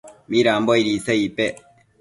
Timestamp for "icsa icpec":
0.95-1.55